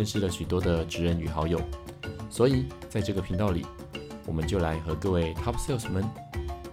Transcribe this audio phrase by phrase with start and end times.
[0.00, 1.60] 认识了许多的职人与好友，
[2.30, 3.66] 所以在这个频道里，
[4.24, 6.02] 我们就来和各位 Top Sales 们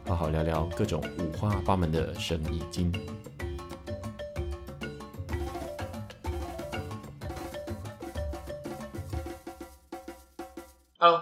[0.05, 2.89] 好好聊聊各种五花八门的生意经。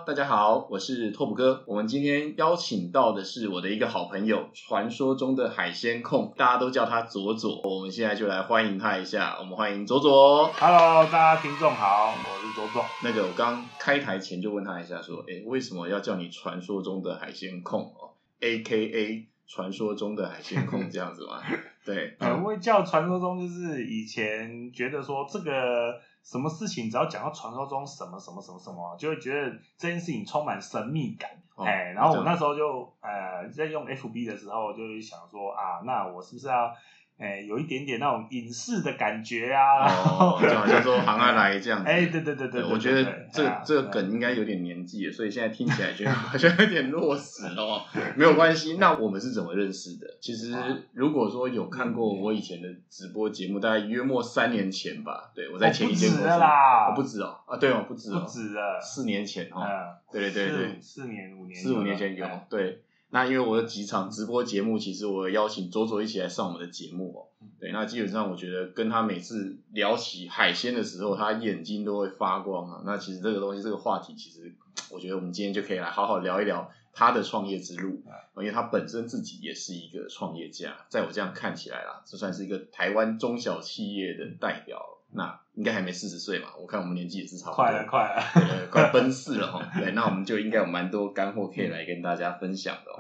[0.06, 1.64] 大家好，我是拓普哥。
[1.66, 7.60] 我们今天邀请到的是我的一个好朋友，传说中的海鲜控，大家都叫他左左。
[7.64, 10.52] 我们现在就来欢迎他一下，我们欢迎左左。
[10.60, 12.86] Hello，大家听众好，我是左左。
[13.04, 21.42] 那个我刚开台前就问他一下，说，哎，为什么要叫你传说中的海鲜控哦？A K A 传说中的海鲜控这样子吗？
[21.86, 31.30] 对，会叫传说中，就是以前觉得说这个什么事情，只要讲到传说中什么什么什么什么，就会觉得这件事情充满神秘感。
[31.56, 36.70] 哦哎、然后我那时候就呃在用 FB 的时候，就会想说啊，那我是不是要
[37.18, 39.88] 哎、有一点点那种隐士的感觉啊？
[39.88, 41.88] 哦，就好像说行啊来这样子。
[41.90, 47.82] 哎、对对对对对我觉得这这个梗应该有点年纪了，所以现在听起来觉得好像有点落实了哦。
[48.18, 50.06] 没有关系，那我们是怎么认识的？
[50.20, 55.32] 其实啊如果说有看过我以前的直播节目，大概约莫三年前吧。
[55.34, 59.62] 对我在前一间公司哦不止啦哦不止哦，啊对哦，不止哦，不止了，四年前哦。
[59.62, 59.70] 嗯，
[60.12, 62.82] 对对对对，四四年五年四五年前有哎对。
[63.10, 67.20] 那因为我有几场直播节目，其实我有邀请左左一起来上我们的节目哦。
[67.60, 72.84] 对，那基本上我觉得跟他每次聊起海鲜的时候，他眼睛都会发光啊。
[72.86, 74.54] 那其实这个东西，这个话题，其实
[74.92, 78.04] 我觉得我们今天就可以来好好聊一聊他的创业之路，
[78.38, 84.82] 因为他本身自己也是一个创业家，在我这样看起来啦，这算是一个台湾中小企业的代表。
[85.14, 86.50] 那应该还没四十岁嘛？
[86.60, 89.72] 我看我们年纪也是差不多，快了快了，对，快奔四了哈。
[89.80, 92.92] 对，那我们就应该有蛮多干货可以来跟大家分享的。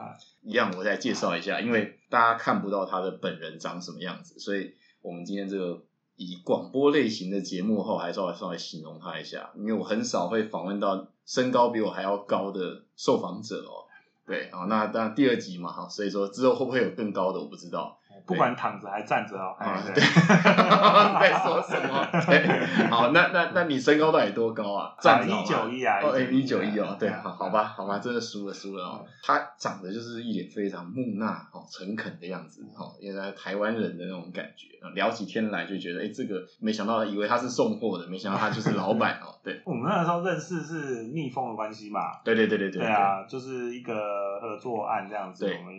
[0.41, 5.83] 一样，我再介绍一下，因为大家看不到他的本人长什么样子，所以我们今天这个
[6.16, 13.83] 以广播类型的节目后，还稍微稍微形容他一下，因为我很少会访问到身高比我还要高的受访者哦。
[14.25, 17.99] 对，好，那当然第二集嘛，哈，所以说之后会不会有更高的，我不知道。
[18.25, 19.55] 不管躺着还站着哦。
[19.59, 20.01] 啊哎，对，
[21.19, 22.07] 在说什么？
[22.25, 24.95] 对，好，那那那你身高到底多高啊？
[24.99, 29.05] 站着好吗一九一啊，哦，哎，一九191一哦，对，啊好，好吧，好吧，真的输了，输了哦。
[29.23, 34.67] 他长得就是一脸非常木讷、哦诚恳的样子，哦，原来台湾人的那种感觉。
[34.93, 39.33] 聊起天来就觉得，哎，这个没想到，以为他是送货的，没想到他就是老板哦。
[39.43, 43.93] 对，我们那时候认识是蜜蜂的关系嘛，对对对对对对啊，就是一个
[44.39, 45.73] 合作案这样子，对我们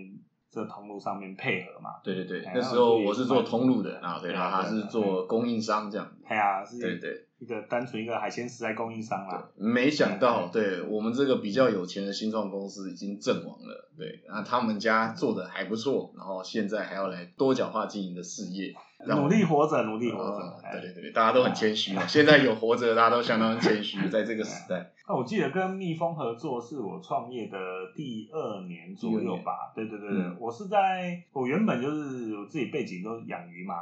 [0.56, 6.10] 这通路上面配合嘛，对对对，哎那时候我是做通路的，然后对，对然后他是做供应商这样。
[6.26, 7.26] 哎呀，是对对。
[7.38, 18.74] 一个单纯一个海鲜食材供应商啦，没想到，对我们这个比较有钱的新创公司已经阵亡了，对，然后他们家做的还不错，然后现在还要来多角化经营的事业，
[19.14, 27.56] 努力活着，努力活着对对对，大家都很谦虚啊， 现在有活着，大家都相当谦虚，在这个时代，那我记得跟蜜蜂合作是我创业的
[27.94, 29.72] 第二年左右吧。
[29.74, 33.74] 对对对对，嗯我是在我原本就是我自己背景都养鱼嘛，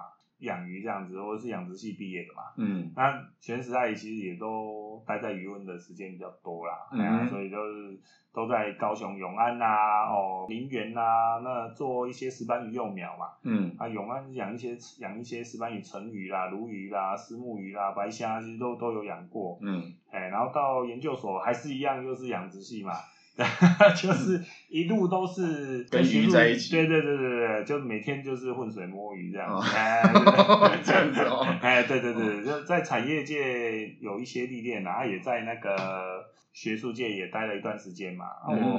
[0.45, 2.43] 养鱼这样子，或者是养殖系毕业的嘛。
[2.57, 7.99] 嗯那全时代其实也都待在渔温的时间比较多啦，嗯所以就是
[8.33, 9.65] 都在高雄永安呐、
[10.09, 11.01] 哦林园呐、
[11.43, 13.27] 那做一些石斑鱼幼苗嘛。
[13.43, 19.59] 嗯啊，永安养一些养一些石斑鱼、成鱼啦、鲈鱼啦、石目鱼啦、白虾，其实都都有养过。
[19.63, 22.93] 嗯，哎，然后到研究所还是一样，又是养殖系嘛，
[24.01, 26.71] 就是一路都是跟鱼在一起。
[26.71, 29.59] 对对对对对，就每天就是浑水摸鱼这样。
[29.59, 31.45] 哎，对对 这样子哦。
[31.61, 38.27] 哎，对对对，就在产业界有一些历练然后，也在那个学术界也待了一段时间嘛。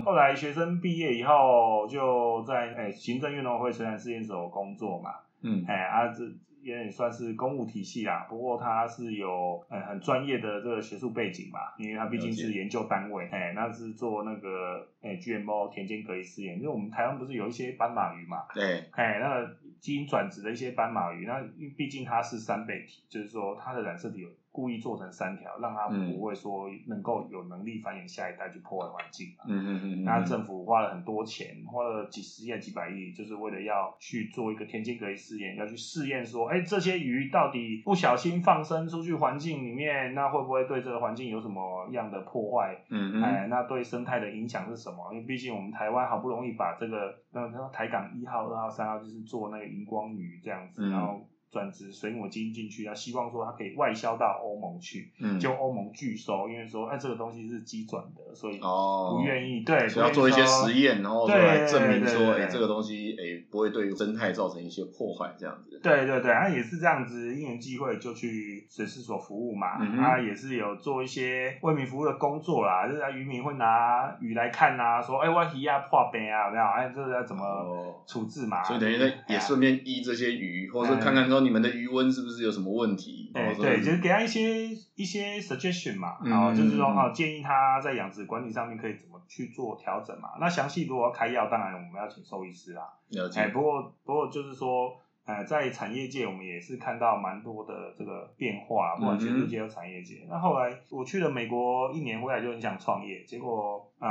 [0.05, 5.11] 后来学生毕业以后，就在哎行政运动会水产试验所工作嘛。
[5.41, 5.65] 嗯。
[5.67, 6.23] 哎啊，这
[6.65, 8.25] 也算是公务体系啦。
[8.27, 16.57] 不过它是有呃很专业的这个学术背景嘛，因为它毕竟是研究单位，哎，那是做那个哎 GMO 田间隔离试验。
[16.57, 21.39] 因为我们台湾不是有一些斑马鱼嘛，对，哎，那个基因转殖的一些斑马鱼，那
[21.77, 29.43] 毕竟它是三倍体，就是说它的染色体有故意做成三条，让它嗯不会说能够有能力繁衍下一代去破坏环境嘛。
[29.49, 42.81] 嗯嗯嗯，那政府花了很多钱，花了几十亿、几百亿，就是为了要去做一个田间隔离试验，要去试验说，哎，这些鱼到底不小心放生出去环境里面，那会不会对这个环境有什么样的破坏？
[42.89, 45.11] 嗯哎，嗯那对生态的影响是什么？
[45.11, 60.85] 因为毕竟我们台湾好不容易把这个，那那台港一号、二号、三号就是做那个荧光鱼这样子，嗯然后转殖水母基因进去，他希望说他可以外销到欧盟去，嗯，就欧盟拒收，因为说哎这个东西是基转的，所以哦不愿意对，所以要做一些实验。
[60.85, 65.79] 验，然后说对来证明说，哎，这个东西哎不会对生态造成一些破坏，这样子。
[65.81, 76.63] 对对对，他也是这样子，因缘机会就去水事所服务嘛，嗯哼他也是有做一些为民服务的工作啦，就是渔民会拿鱼来看呐、说，哎，我鱼啊破病啊，有没有？
[76.65, 78.61] 哎，这个要怎么哦处置嘛？
[78.63, 83.31] 所以等于就是说也顺便医这些鱼，或者是哎看看说你们的余温是不是有什么问题。
[83.33, 90.29] 哎，哦对，就是给他一些一些 suggestion 嘛，然后，就是说嗯哦，建议他在养殖管理上面可以怎么去做调整嘛。
[90.39, 92.81] 那详细如果要开药，当然我们要请兽医师啦。
[93.09, 93.47] 了解哎，。
[93.49, 94.91] 不过不过就是说，
[95.25, 100.25] 呃，在产业界我们也是看到蛮多的这个变化，不管学术界和产业界。
[100.29, 104.07] 那后来我去了美国一年回来就很想创业，结果呃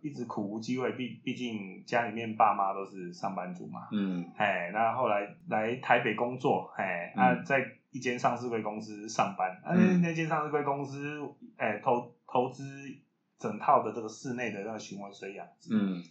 [0.00, 3.88] 一直苦无机会，毕毕竟家里面爸妈都是上班族嘛。
[3.92, 11.20] 嗯哎，那后来来台北工作，哎，那，嗯在一间上市贵公司上班，啊，嗯那间上市贵公司，
[11.58, 12.64] 哎，投投资
[13.38, 16.02] 整套的这个室内的那个循环水养殖，嗯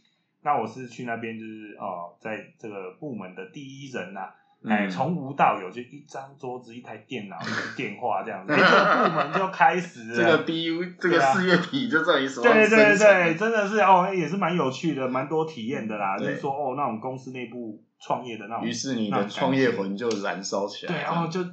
[0.45, 4.29] 那我是去那边就是哦，在这个部门的第一人呐、
[4.63, 10.15] 哎，嗯，从无到有，就一张桌子、一台电脑、一个 电话这样子，哎，这个部门就开始了。
[10.15, 16.15] 这个 BU，这个事业体就在你手上对对对，真的是哦，也是蛮有趣的，蛮多体验的啦。
[16.15, 20.93] 就是说哦，那种公司内部创业的那种，于是你的创业魂就燃烧起来。
[20.93, 21.43] 对，然后就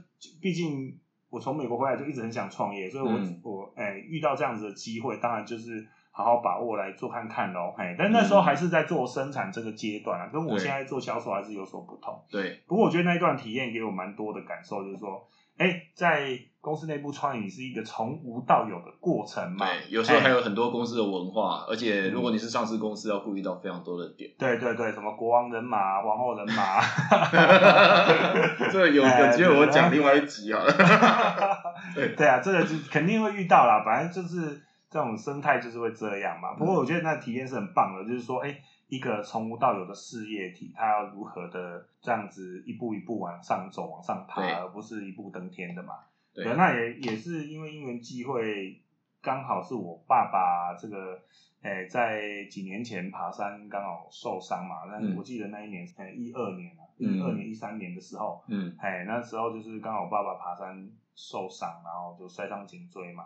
[0.43, 0.99] 毕竟
[1.31, 7.75] 我从美国回来就一直很想创业，所以我、嗯我哎遇到这样子的机会，当然就是好好把握来做看看喽。
[7.77, 12.23] 哎，但那时候还是在做生产这个阶段啊，跟我对现在做销售还是有所不同。
[12.31, 15.27] 对，不过我觉得那一段体验给我蛮多的感受，就是说，
[15.57, 19.67] 哎，在公司内部创业，你是一个从无到有的过程嘛。
[19.67, 24.31] 对，有时候还哎有很多公司的文化，而且如果嗯你是上市公司，要顾虑到非常多的点。
[24.39, 26.81] 对对对，什么国王人马、皇后人马，
[28.71, 30.73] 这个有哎有机会我讲另外一集好了。
[31.97, 34.63] 对对啊，这个就肯定会遇到啦，反正就是
[34.93, 36.53] 这种生态就是会这样嘛。
[36.53, 38.55] 不过我觉得那体验是很棒的，就是说，哎，
[38.89, 45.95] 一个从无到有的事业体，它要如何的这样子一步一步往上走、往上爬，而不是一步登天的嘛。
[46.35, 48.79] 对对，那也也是因为因缘际会，
[49.23, 51.19] 刚好是我爸爸这个，
[51.63, 63.25] 诶、在几年前爬山刚好受伤嘛，那嗯我记得那一年，诶，一二年啊，嗯一二年、一三年的时候，嗯哎，那时候就是刚好我爸爸爬山受伤，然后就摔伤颈椎嘛。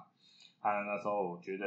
[0.67, 1.67] 啊，那时候我觉得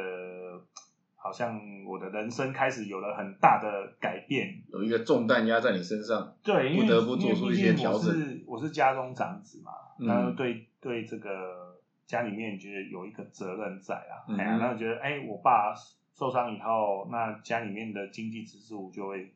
[1.16, 4.62] 好像我的人生开始有了很大的改变。
[4.68, 6.36] 有一个重担压在你身上。
[6.44, 15.74] 对，因为不得不做出一些调整我是我是家中长子嘛，嗯然后对对这个家里面觉得有一个责任在啊，嗯哎呀，然后觉得哎，我爸
[16.14, 19.34] 受伤以后，那家里面的经济支柱就会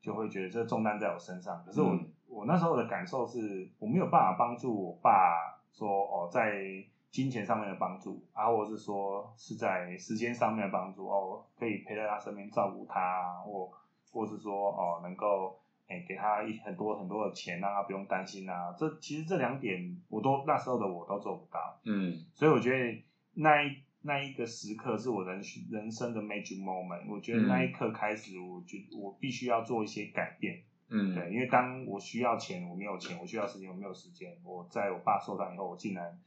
[0.00, 1.62] 就会觉得这个重担在我身上。
[1.64, 6.50] 可是我、嗯我那时候的感受是我没有办法帮助我爸说哦，在
[7.14, 13.70] 金钱上面的帮助，啊，或者是说是在时间上面的帮助哦，可以陪在他身边照顾他，或
[14.10, 15.56] 或是说哦，能够
[15.86, 18.74] 哎、给他一很多很多的钱，让他不用担心啊。
[18.76, 23.00] 这其实这两点我都那时候的我都做不到，嗯所以我觉得
[23.34, 25.40] 那一那一个时刻是我人
[25.70, 27.08] 人生的 major moment。
[27.08, 30.64] 我觉得那一刻开始，我觉我必须要做一些改变。
[30.88, 34.36] 嗯，对，因为当我需要钱，我没有钱；我需要时间，我没有时间。
[34.44, 36.18] 我在我爸受伤以后，我竟然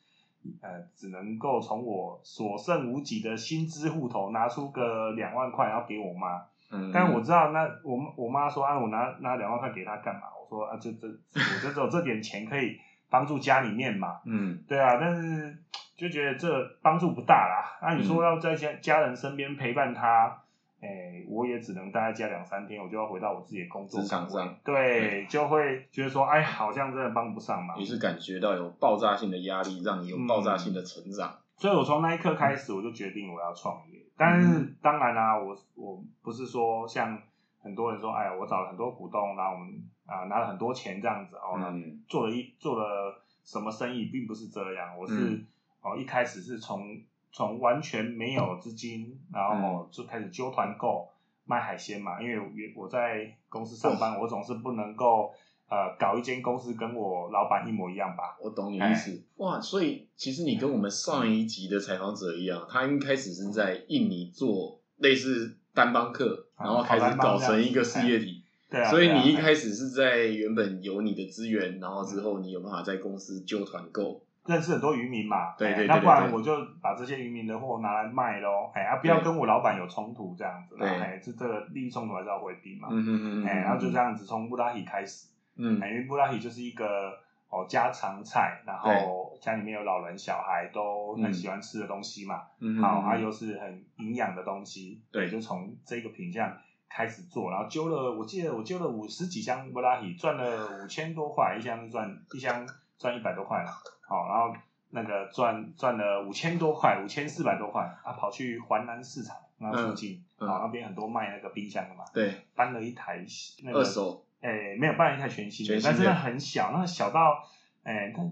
[0.62, 6.44] 呃只能够从我所剩无几的薪资户头拿出个两万块，然后给我妈。
[6.72, 10.22] 嗯，但我知道那我我妈说啊，我拿拿两万块给她干嘛？
[10.40, 12.78] 我说啊，就这我就只有这点钱可以
[13.10, 14.20] 帮助家里面嘛。
[14.26, 15.58] 嗯对啊，但是
[15.96, 16.48] 就觉得这
[16.82, 17.80] 帮助不大啦。
[17.82, 20.42] 那、你说嗯要在家家人身边陪伴他，
[20.80, 27.84] 哎、我也只能待在家两三天，我就要回到我自己的工作职场岗位上对，就会觉得说，哎，好像真的帮不上忙你。
[27.84, 31.36] 是感觉到有爆炸性的压力，让你有爆炸性的成长。
[31.56, 34.00] 所以我从那一刻开始，我就决定我要创业。
[34.16, 37.20] 但是嗯当然啦、我我不是说像
[37.60, 44.98] 很多人说，哎，我找了很多股东，然后我们啊、拿了很多钱这样子哦，那嗯做了一做了什么生意，并不是这样。
[44.98, 45.48] 我是、嗯
[45.82, 47.00] 哦一开始是从
[47.32, 51.08] 从完全没有资金，然后就开始揪团购
[51.46, 55.32] 卖海鲜嘛，因为我我在公司上班，我总是不能够
[55.70, 58.38] 呃搞一间公司跟我老板一模一样吧。
[58.42, 59.22] 我懂你意思。
[59.38, 68.44] 哇，所以其实你跟我们上一集的采访者一样，他一开始是在印尼做类似单帮客，然后开始搞成一个事业体。
[68.70, 68.90] 对啊。
[68.90, 74.22] 所以你一开始是在原本有你的资源，然后之后你有办法在公司揪团购。
[74.48, 85.28] 认识很多渔民嘛，对对对，那不然我就把这些渔民的货拿来卖喽，哎，啊，不要跟我老板有冲突这样子，哎，这这个利益冲突还是要回避嘛，嗯嗯嗯，哎，然后就这样子从布拉提开始，
[85.58, 87.12] 嗯，因为布拉提就是一个
[87.50, 96.56] 哦家常菜，然后家里面有老人小孩都很喜欢吃的东西嘛，嗯，好，它又是很营养的东西，对，就从这个品相
[96.90, 102.66] 开始做，然后揪了，我记得我揪了五十几箱布拉提，赚了五千多块，一箱赚一箱
[102.98, 103.70] 赚一百多块了，
[104.08, 104.56] 好，然后。
[104.90, 113.22] 那个赚赚了五千多块，五千四百多块，啊，跑去环南市场那附近，啊，那边很多卖那个冰箱的嘛，对，搬了一台
[113.66, 117.44] 那个二手，哎，没有搬了一台全新的，但是那很小，那小到，
[117.84, 118.24] 哎，它，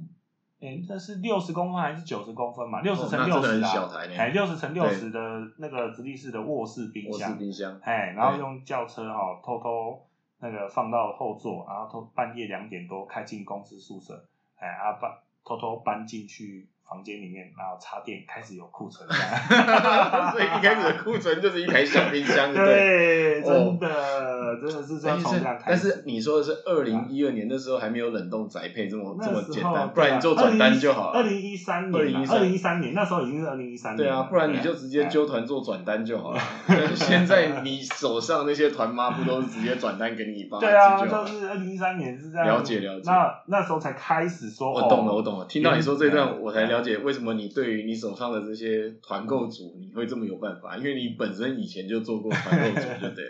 [0.62, 2.80] 哎，那是六十公分还是九十公分嘛？
[2.80, 5.20] 六十乘六十啊，哎，六十乘六十的
[5.58, 10.02] 那个直立式的卧室冰箱，卧室冰箱，哎，然后用轿车哈偷偷
[10.40, 15.12] 那个放到后座，然后偷半夜两点多开进公司宿舍，哎，啊搬
[15.46, 16.75] 偷偷搬进去。
[16.88, 25.90] 房间里面，然后插电开始有库存， 所以一开始的库存就是一台小冰箱，对，真的，真的是这样从这样开始。
[25.92, 31.20] 但是你说的是二零一二年那时候还没有冷冻宅配这么这么简单，不然你做转单就好了。
[31.20, 36.42] 二零一三年，二零一三年那时候已经是二零一三年，对啊，不然你就直接揪团做转单就好了。
[36.94, 40.60] 现在你手上那些团妈不都是直接转单给你帮？
[40.62, 42.48] 对啊，就是二零一三年是这样。
[42.48, 43.10] 了解了解。
[43.10, 45.46] 那那时候才开始说，我懂了，我懂了。
[45.46, 46.75] 听到你说这段，我才了。
[46.76, 50.76] 了解为什么你对于你手上的这些团购组你会这么有办法？
[50.78, 53.24] 因为你本身以前就做过团购组，对不对？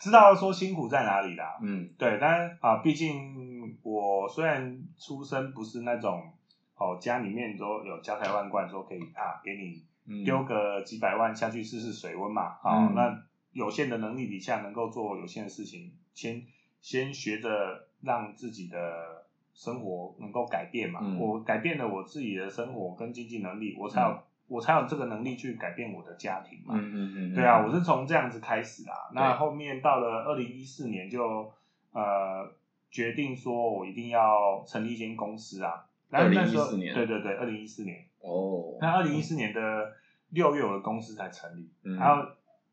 [0.00, 1.58] 知道说辛苦在哪里啦。
[1.60, 6.32] 嗯，对，但啊，毕竟我虽然出身不是那种
[6.76, 12.54] 哦，家里面都有家财万贯，说可以啊，给你丢个几百万下去试试水温嘛。
[12.62, 13.12] 好，那
[13.52, 16.44] 有限的能力底下能够做有限的事情，先
[16.80, 19.17] 先学着让自己的。
[19.58, 21.00] 生活能够改变嘛？
[21.18, 26.76] 我改变了我自己的生活跟经济能力，我才有我才有这个能力去改变我的家庭嘛。
[26.78, 29.10] 嗯嗯嗯，对啊，我是从这样子开始啊。
[29.12, 31.52] 那后面到了二零一四年，就
[31.90, 32.48] 呃
[32.88, 35.86] 决定说我一定要成立一间公司啊。
[36.12, 38.06] 二零一四年，对对对，二零一四年。
[38.20, 38.78] 哦。
[38.80, 39.92] 那二零一四年的
[40.30, 41.68] 六月，我的公司才成立。
[41.82, 41.96] 嗯。
[41.96, 42.22] 然后，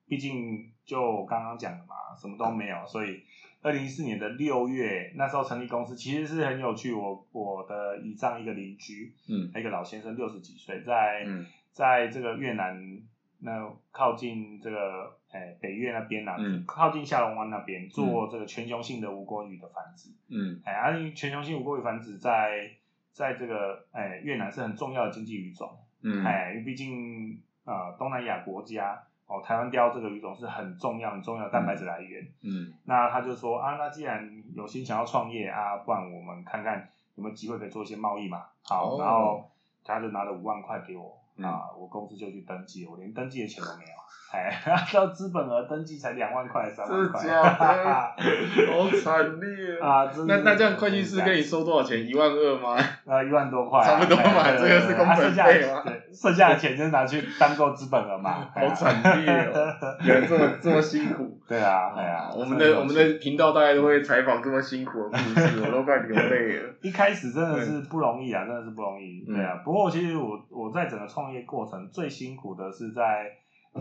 [0.08, 3.24] 毕竟就刚刚讲的嘛，什么都没有，所以。
[3.62, 6.94] 二零一四年的六月，那时候成立公司，其实是很有趣。
[6.94, 11.26] 我我的姨丈一个邻居，嗯，一个老先生，六十几岁，在
[11.72, 13.02] 在这个越南
[13.40, 16.38] 那靠近这个诶北越那边呐，
[16.68, 22.70] 靠近下龙湾那边做这个全雄性的无国鱼的繁殖，嗯，哎，而全雄性无国鱼繁殖在
[23.14, 29.02] 在这个诶越南是很重要的经济鱼种，嗯，哎，毕竟呃东南亚国家。
[29.28, 32.22] 哦，台湾雕这个鱼种是很重要、很重要的蛋白质来源。
[32.44, 38.44] 嗯，那他就说啊，那既然有心想要创业啊，不然我们看看有没有机会可以做一些贸易嘛。
[38.64, 39.50] 好，然后
[39.84, 43.90] 他就拿了五万块给我，啊，我公司就去登记，我连登记的钱都没有。
[44.32, 44.52] 哎，
[44.94, 50.12] 到资本额登记才两万块、三万块， 好惨烈 啊！
[50.28, 52.06] 那那这样会计师给你收多少钱？
[52.06, 52.76] 一万二吗？
[53.06, 54.52] 啊，一万多块，差不多嘛。
[54.52, 55.84] 这个是工本费嘛？
[56.16, 58.50] 对，剩下的钱就拿去当做资本了嘛。
[58.56, 59.76] 好惨烈哦，
[60.08, 61.40] 有人这么这么辛苦。
[61.48, 62.32] 对啊，对啊。
[62.36, 66.74] 我们的我们的频道大家都会采访这么辛苦的故事， 我都快流泪了。
[66.82, 69.26] 一开始真的是不容易啊，真的是不容易。
[69.26, 73.02] 对啊，不过其实我我在整个创业过程最辛苦的是在。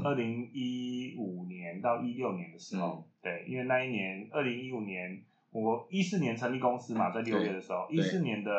[0.03, 5.23] 二零一五年到一六年的时候，对，因为那一年二零一五年，
[5.53, 8.51] 我一四年成立公司嘛，在六月的时候，一四年的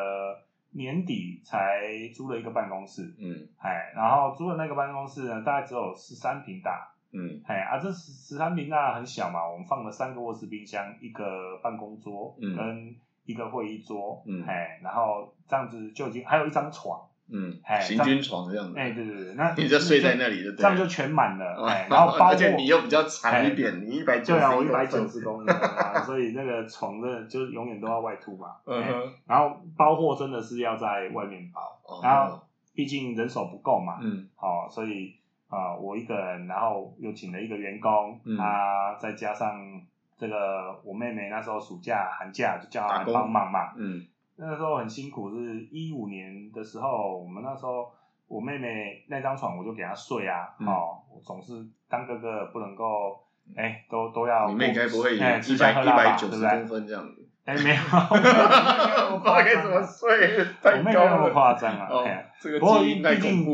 [0.76, 1.80] 年底才
[2.14, 17.00] 租了一个办公室，嗯，哎，然后租的那个办公室呢，大概只有十三平大，嗯，哎，啊，这十十三平大很小嘛，我们放了三个卧室冰箱，一个办公桌，嗯，跟一个会议桌，嗯，哎，然后这样子就已经还有一张床。
[17.28, 28.84] 嗯，行军床这样子，哎，对对对，那 你就睡在那里，就这样就全满了，哎，然后 包而且你又比较长一点，你一百九，对啊，我一百九十公分啊，所以那个床的就永远都要外凸嘛，嗯，
[29.26, 32.40] 然后包货真的是要在外面包，然后
[32.74, 35.14] 毕竟人手不够嘛，嗯，好，所以
[35.48, 39.58] 啊，我一个人，然后又请了一个员工，啊，再加上
[40.16, 44.06] 这个我妹妹那时候暑假寒假就叫她来帮忙嘛，嗯。
[44.38, 47.90] 那时候很辛苦，是一五年的时候，我们那时候
[48.28, 51.52] 我妹妹那张床我就给她睡啊，哦，我总是
[51.88, 53.18] 当哥哥不能够，
[53.56, 54.48] 哎，都都要。
[54.48, 57.22] 你妹应该不会一百一百九十公分这样子？
[57.46, 57.76] 哎，没有，
[59.14, 61.30] 我不知道该怎么睡，太我没有那么。
[61.30, 61.86] 夸张啊。
[61.88, 63.44] 哦哎呀，这个不过基因太毕竟。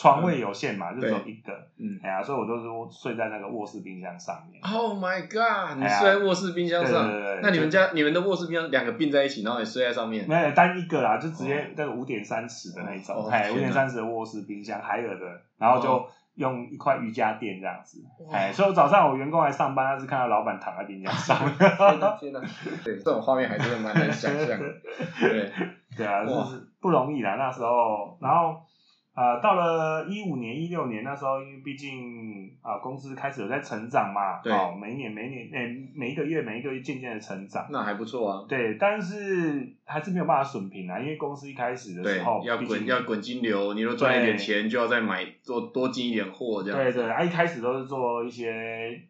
[0.00, 4.58] 床位有限嘛，就只有一个，嗯哎呀，所以我都是睡在那个卧室冰箱上面。
[4.62, 5.76] ，Oh my god！
[5.76, 10.26] 你睡在卧室冰箱上对对对对，那你们家你们的卧室冰箱两个并在一起，然后你睡在上面。
[10.26, 15.26] 没有单一个啦，就直接那个五点三尺的那一种哦，哎，五点三尺的卧室冰箱，海尔的，
[15.58, 22.40] 然后就哦用一块瑜伽垫这样子，哇哎，所以我早上我员工来上班，他是看到老板躺在冰箱上，天哪天哪！
[22.82, 24.56] 对，这种画面还真的蛮难想象的。
[25.20, 25.52] 对，
[25.94, 27.34] 对啊，就是不容易啦。
[27.34, 28.56] 那时候，然后
[29.14, 37.66] 呃，到了一五年、一六年那时候，因为毕竟啊、公司开始有在成长嘛，对哦，每一年、每一年、诶、每一个月、每一个月渐渐的成长。
[37.70, 38.46] 那还不错啊。
[38.48, 46.78] 对，但是还是没有办法损平啊，因为公司一开始的对时候，，要滚要滚金流，你若赚一点对钱，就要再买多多进一点货，这样。
[46.78, 48.48] 对对，啊，一开始都是做一些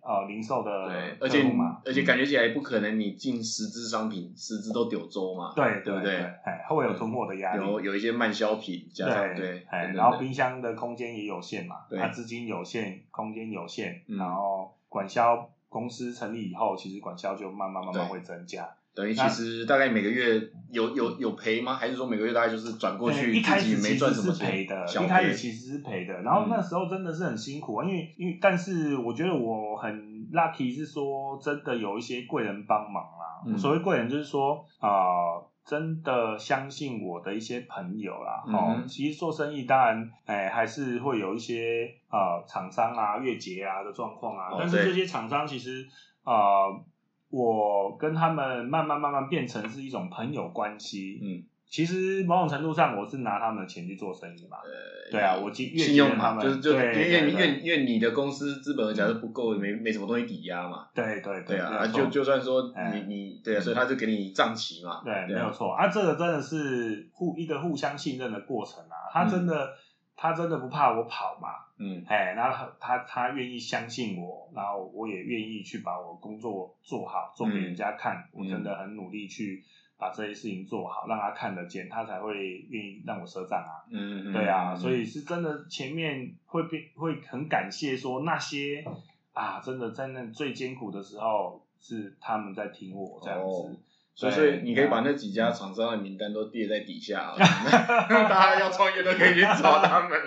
[0.01, 1.45] 呃零售的对，而且，
[1.85, 5.53] 而且感觉起来不可能，你进十支商品，十支都丢周嘛。
[5.55, 6.19] 对对不对对？
[6.45, 18.69] 哎，会有囤货的压力，有有一些慢销品，加上对，哎，然后冰箱的空间也有限嘛，对啊，资金有限，空间有限，嗯然后管销公司成立以后，其实管销就慢慢慢慢对会增加。
[18.95, 20.41] 等于其实大概每个月
[20.73, 21.75] 有有有赔吗？
[21.75, 24.47] 还是说每个月大概就是转过去一己没始其实赚什么钱？
[24.47, 29.93] 是赔的，一开始其实是赔的，然后那时候真的是很辛苦啊，因为因为但是我觉得我很
[30.33, 33.43] lucky 是说真的有一些贵人帮忙啦。
[33.47, 38.45] 嗯所谓贵人就是说啊、真的相信我的一些朋友啦。
[38.47, 45.87] 嗯哦，其实做生意当然哎还是会有一些呃厂商啊月结啊的状况啊，哦但是这些厂商其实
[46.25, 46.35] 呃
[47.31, 51.21] 我跟他们慢慢慢慢变成是一种朋友关系。
[51.23, 54.57] 嗯，其实某种程度上，我是拿他们的钱去做生意嘛。
[54.65, 60.89] 呃，对啊，我接越信用他们，就是就因对为因为对对因为你的公司资本额假设不够，没没什么东西抵押嘛。
[60.93, 65.01] 对对对啊，就就算说哎你你对啊，所以他就给你账期嘛。
[65.05, 69.07] 对，没啊有错啊，这个真的是互一个互相信任的过程啊。
[69.13, 69.69] 他真的，
[70.23, 71.49] 他真的不怕我跑嘛，
[71.79, 78.17] 嗯哎，然后他他他愿意相信我，然后我也愿意去把我工作做好，做给人家看。
[78.17, 79.65] 嗯我真的很努力去
[79.97, 82.35] 把这些事情做好，让他看得见，他才会
[82.69, 83.81] 愿意让我赊账啊。
[83.91, 88.85] 嗯嗯，对啊，嗯所以是真的前面会变会很感谢说那些
[89.33, 93.79] 啊，真的在那最艰苦的时候是他们在听我这样哦子。
[94.29, 97.35] 所以你可以把那几家厂商的名单都列在底下啊，
[98.29, 100.19] 大家要创业都可以去找他们。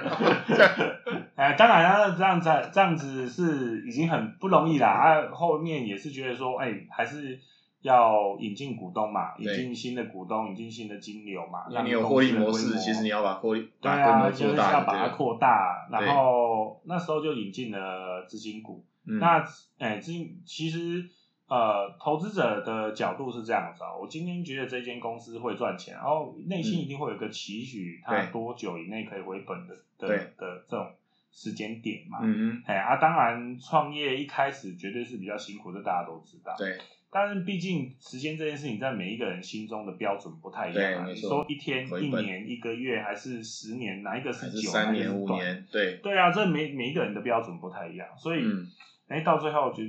[1.36, 4.88] 哎，当然了，这样子这样子是已经很不容易啦。
[4.88, 7.40] 啊，后面也是觉得说，哎，还是
[7.82, 18.84] 要引进股东嘛，引对进新的股东，引进新的金流嘛，那你有获利模式，其实你要把获利对把规啊，模就是要把它扩大，然后那时候就引进了资金股。
[19.06, 19.44] 嗯那
[19.80, 21.04] 哎，资金其实
[21.48, 30.90] 呃，投资者的角度是这样子啊，我今天觉得这间公司会赚钱，然后内心一定会有一个期许，它多久以内可以回本的的的这种
[31.32, 32.20] 时间点嘛。
[32.24, 36.56] 嗯嗯哎啊，当然创业一开始绝对是比较辛苦，这大家都知道，。
[36.58, 36.78] 对，
[37.12, 41.06] 但是毕竟时间这件事情，在每一个人心中的标准不太一样啊。
[41.08, 45.14] 你说一天、一年、一个月，还是十年，哪一个还是久，三年？
[45.14, 48.66] 五年，对，对啊，这每每一个人的标准不太一样，所以嗯
[49.10, 49.84] 哎、到最后就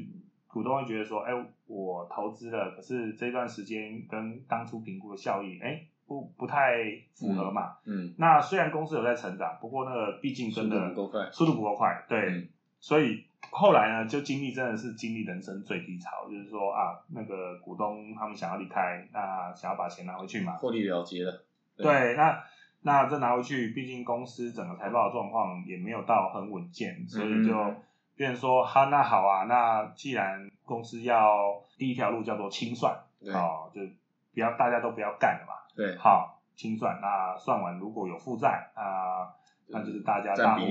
[0.55, 1.33] 股东会觉得说，哎、
[1.67, 6.79] 我投资了，可是这段时间跟当初评估的效益，哎、不不太
[7.13, 7.77] 符合嘛。
[7.85, 12.49] 嗯，那虽然公司有在成长，不过那个毕竟真的度不够快，速度不够快，对，嗯。
[12.79, 21.45] 所以后来呢，就经历真的是经历人生最低潮，就是说啊，那个股东他们想要离开，那想要把钱拿回去嘛，获利了结了，
[21.77, 22.39] 对，那
[22.83, 27.77] 那这拿回去，毕竟公司整个财报的状况也没有到很稳健，所以就嗯
[28.17, 33.33] 变成说，哈，那好啊，那既然公司要第一条路叫做清算，对。
[33.33, 33.81] 哦，就
[34.33, 39.31] 不要大家都不要干了嘛，对，好，清算，那算完如果有负债啊，
[39.69, 40.65] 那就是大家大伙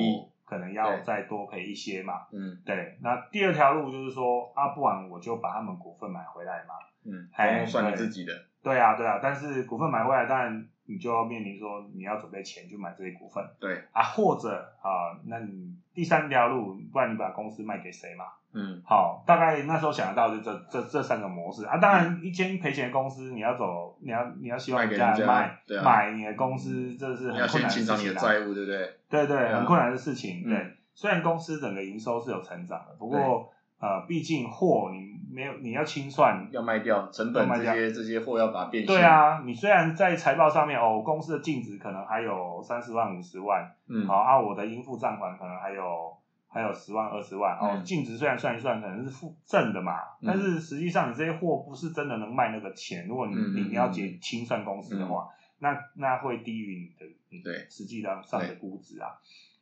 [0.46, 2.28] 可能要再多赔一些嘛。
[2.32, 2.62] 嗯。
[2.66, 6.76] 对，那第二条路就是说，啊，不然我就把他们股份买回来嘛。
[7.06, 18.26] 嗯，哎通通算你自己的，对啊，对啊，但是股份买回来，当然你就要面临说你要准备钱去买这些股份对，啊，或者啊，那你第三条路，不然你把公司卖给谁嘛？
[18.56, 21.78] 嗯好，大概那时候想得到就这这这三个模式啊。
[21.78, 28.22] 当然，一间赔钱的公司，你要走，你要你要希望人家来卖对啊买你的公司，这是很困难的先清偿你事情啊。
[28.22, 28.94] 的债务，对不对？
[29.10, 30.44] 对对，啊很困难的事情。
[30.46, 36.48] 嗯对，虽然公司整个营收是有成长的，不过呃，毕竟货你没有，你要清算。
[36.52, 44.06] 要卖掉成本这些这些货要把它变现，对，啊，你虽然在财报上面哦，公司的净值可能还有三十万、五十万，嗯。
[44.08, 46.16] 好啊，我的应付账款可能还有
[46.48, 47.84] 还有十万、二十万哦，嗯。
[47.84, 50.28] 净值虽然算一算可能是负正的嘛，嗯。
[50.28, 53.08] 但是实际上你这些货不是真的能卖那个钱。
[53.08, 55.28] 如果你你你要嗯结清算公司的话，
[55.60, 57.68] 那那会低于你的你对。
[57.70, 59.10] 实际上上的估值啊。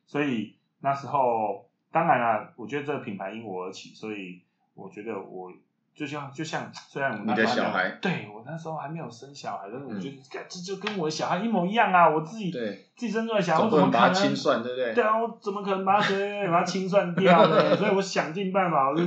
[0.05, 4.41] 所以那时候当然啦，我觉得这个品牌因我而起，所以
[4.81, 5.51] 我觉得我。
[5.93, 12.09] 就像就像，虽然我那你的时候还没有小孩对我那时候还没有生小孩，但是我嗯觉得、干这就跟我的小孩一模一样啊！
[12.09, 14.93] 我自己对，自己生出来小孩，我怎么可能它清算，对不对？
[14.95, 16.09] 对啊，我怎么可能把它
[16.49, 17.75] 把它清算掉呢？
[17.75, 19.03] 所以我想尽办法，我就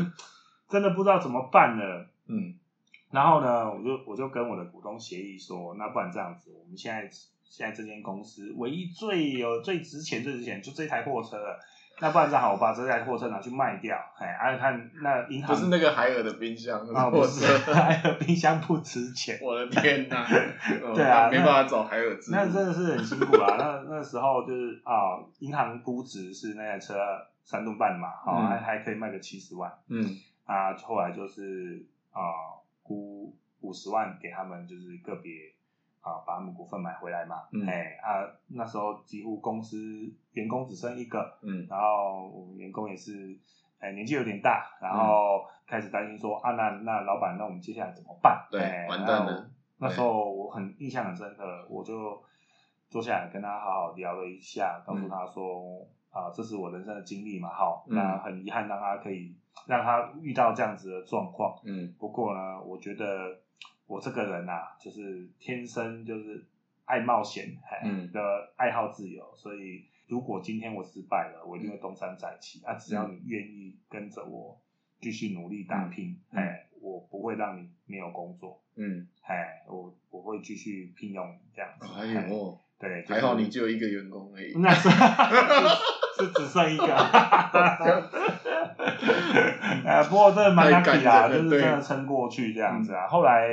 [0.68, 2.06] 真的不知道怎么办了。
[2.28, 2.54] 嗯
[3.10, 7.08] 然后呢，我就我就跟我的股东协议说，那不然这样子，我们现在
[7.42, 11.58] 现在这间公司唯一最有最值钱最值钱就这台货车了。
[12.04, 19.38] 那不然正好，我把这台货车拿去卖掉，哎，啊看那银行不是那个海尔的冰箱，啊，不我是， 海尔冰箱不值钱。
[19.40, 20.26] 我的天哪！
[20.94, 22.30] 对啊哦没办法找海尔资。
[22.30, 23.56] 那真的是很辛苦啊！
[23.56, 26.94] 那 那时候就是啊，银行估值是那台车
[27.42, 30.04] 三吨半嘛，好、嗯还还可以卖个七十万嗯
[30.44, 30.74] 啊。
[30.74, 32.20] 后来就是啊，
[32.82, 35.32] 估五十万给他们，就是个别
[36.04, 37.42] 啊把他们股份买回来嘛。
[37.52, 39.76] 嗯哎啊，那时候几乎公司
[40.32, 43.36] 员工只剩一个，嗯然后我们员工也是，
[43.80, 48.46] 哎，年纪有点大，然后开始担心说啊，那那老板，那我们接下来怎么办？
[48.50, 49.50] 对哎完蛋了。
[49.78, 52.22] 那时候我很印象很深刻，我就
[52.88, 59.34] 坐下来跟他好好聊了一下，告诉他说啊，这是我人生的经历嘛，好，嗯那很遗憾让他可以
[59.66, 61.58] 让他遇到这样子的状况。
[61.64, 63.04] 嗯不过呢，我觉得
[63.86, 66.44] 我这个人啊，就是天生就是
[66.84, 67.56] 爱冒险，
[68.12, 72.62] 的爱好自由，所以如果今天我失败了，我一定会东山再起。
[72.64, 74.60] 啊，只要你愿意跟着我
[75.00, 76.18] 继续努力打拼，
[76.80, 81.86] 我不会让你没有工作，嗯，哎，我我会继续聘用这样子。
[81.94, 84.52] 哎呦，对，就是还好你只有一个员工而已。
[84.58, 84.88] 那是
[86.16, 86.86] 是是只剩一个，
[89.84, 93.06] 呃， 不过这蛮太感 lucky 啦，就是真的对撑过去这样子啊。
[93.06, 93.48] 后来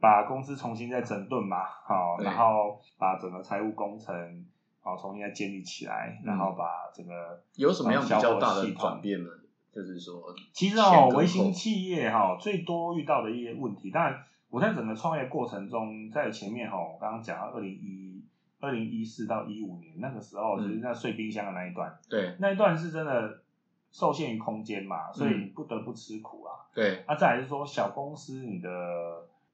[0.00, 4.14] 把公司重新再整顿嘛，好，然后把整个财务工程
[4.82, 9.28] 好重新再建立起来，嗯然后把整个有什么样比较大的转变呢？
[9.72, 14.16] 就是说，其实前哦，跟微型企业哈、最多遇到的一些问题，当然
[14.48, 18.24] 我在整个创业过程中，在前面哈、我刚刚讲到二零一
[18.58, 20.66] 二零一四到一五年那个时候，嗯。
[20.66, 22.34] 其实那碎冰箱的那一段，对。
[22.40, 23.39] 那一段是真的
[23.90, 26.66] 受限于空间嘛，所以不得不吃苦啊。
[26.74, 28.68] 对，啊，再来是说小公司你的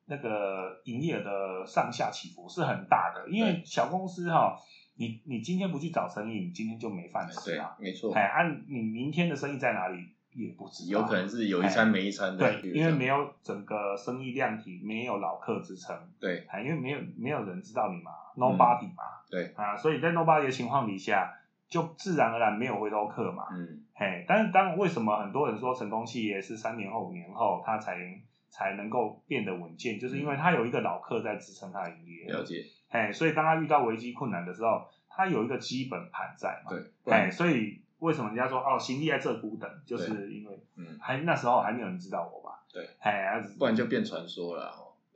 [0.06, 4.58] 那个营业额的上下起伏是很大的，因为小公司哈、
[4.96, 8.12] 你你今天不去找生意，你今天就没饭吃对啊。，没错。
[8.14, 16.44] 哎，，按、你明天的生意在哪里也不知道，有可能是有一餐没一餐的，对，因为没有，有整个生意量体，没有老客支撑，对。
[16.48, 21.32] 哎，因为没有没有人知道你嘛，nobody 嘛，对，啊，所以在 nobody 的情况底下，
[21.68, 23.82] 就自然而然没有回头客嘛，嗯。
[23.94, 27.96] 嘿，但是当为什么很多人说成功企业是三年后、五年后它才
[28.50, 42.62] 才能够变得稳健，就是因为它有一个老客在支撑它的营业，了，解，嘿，所以当他遇到危机困难的时候，他有一个基本盘在嘛，对，不哎，所以为什么人家说哦，行李在这孤等，就是因为嗯，还那时候还没有人知道我吧？
[42.70, 44.70] 对，哎，啊不然就变传说了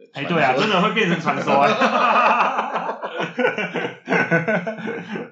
[0.05, 0.09] 哦。
[0.13, 1.71] 哎，对啊，真的会变成传说啊。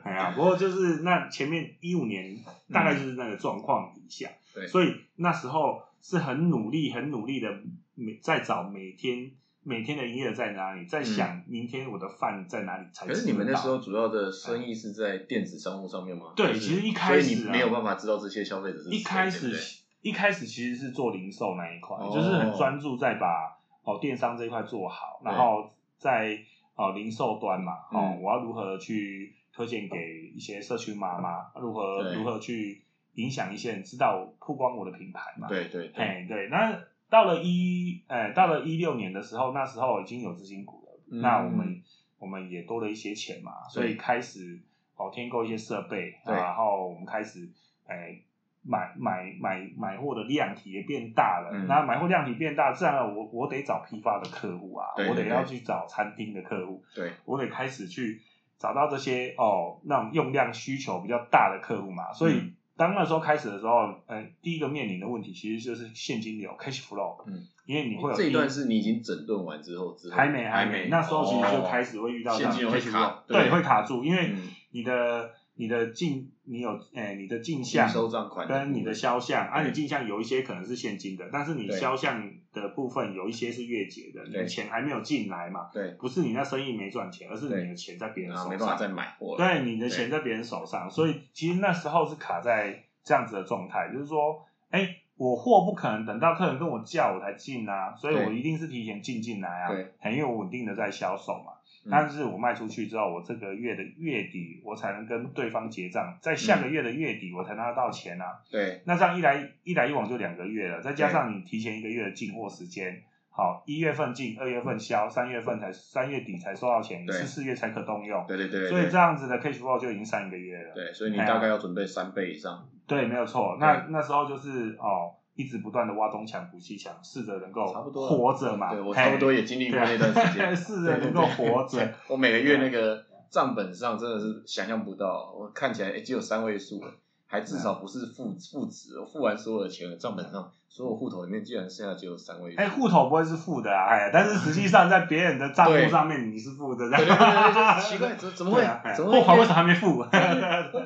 [0.05, 2.37] 哎呀，不过就是那前面一五年
[2.73, 7.49] 大概就是那个状况底下，对所以那时候是很努力、很努力的
[7.95, 9.31] 每在找每天
[9.63, 13.07] 每天的营业额在哪里，在想明天我的饭在哪里才。
[13.07, 16.27] 可是你们那时候主要的生意是在电子商务上面吗？
[16.37, 19.63] 就是对其实一开始啊所以你没有办法知道这些消费者是一开始对对
[20.01, 23.58] 一开始其实是做零售那一块，哦就是很专注在把
[23.89, 26.39] 哦电商这一块做好，然后在
[26.75, 28.23] 哦零售端嘛，哦、嗯。
[28.23, 32.83] 我要如何去推荐给一些社区妈妈，如何如何去
[33.15, 41.83] 影响一些人知道曝光我的品牌嘛，，对对对，哎对，那到了一哎到了一六年的时候，那时候已经有资金股了，嗯那我们
[42.19, 44.61] 我们也多了一些钱嘛，所以开始
[44.97, 46.35] 哦添购一些设备，对。
[46.35, 47.49] 然后我们开始
[47.87, 48.21] 哎
[48.69, 51.67] 买买买买货的量体也变大了，嗯。
[51.67, 57.13] 那买货量体变大，自然而然我我得找批发的客户啊，对对对我得要去找餐厅的客户，对。
[57.25, 58.21] 我得开始去
[58.59, 62.35] 找到这些哦那种用量需求比较大的客户嘛，所以。
[62.35, 62.55] 嗯。
[62.79, 74.49] 当那时候开始的时候，呃，第一个面临的问题其实就是现金流 （cash flow），嗯，因为你会有这一段是你已经整顿完之后，之后还没还没，那时候其实就开始始会遇到现金流卡 flow，对对，会卡住，因为嗯。
[74.71, 79.69] 你的你的进你有诶你的进项收账款跟你的销项，啊，对。
[79.69, 99.69] 你进项有一些可能是现金的，但是你销项的部分有一些是月结的，你的钱还没有进来嘛，对，不是你那生意没赚钱，而是你的钱在别人手上没办法再上，买货，对，你的钱在别人手上，所以其实那时候是卡在这样子的状态，就是说，哎，我货不可能等到客人跟我叫我才进啊，所以我一定是提前进进来啊，
[100.01, 101.53] 对，因为我稳定的在销售嘛。
[101.89, 108.39] 嗯但是我卖出去之后，我这个月的月底我才能跟对方结账，在下个月的月底我才拿得到钱啊。
[108.51, 120.75] 对那这样一来一来一往就两个月了，再加上你提前一个月的进货时间，好，一月份进，二月份销，三月份才三月底才收到钱，你是四月才可动用，对对对，所以对这样子的 cash flow 就已经三个月了。
[120.75, 123.57] 对，所以你大概要准备三倍以上，对，没有错。
[123.59, 128.73] 那那时候就是哦，一直不断的挖东墙补西墙，试着能够差不多活着嘛。
[128.75, 131.95] 对我差不多也经历过那段时间，试着能够活着。
[132.09, 136.93] 我每个月那个账本上真的是想象不到，我看起来哎只有三位数了，
[137.29, 142.61] 还至少不是负负值，我付完所有的钱，账本上所有户头里面居然剩下只有三位数。
[142.61, 147.53] 哎，户头不会是负的啊，哎，但是实际上在别人的账户上面你是负的，这对对对样。
[147.53, 148.63] 对，就是奇怪， 怎怎么会
[148.97, 150.05] 怎么会货款为什么还没付？